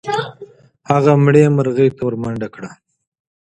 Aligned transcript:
هغه 0.89 1.11
مړې 1.23 1.43
مرغۍ 1.55 1.89
ته 1.95 2.01
ورمنډه 2.07 2.47
کړه. 2.55 2.71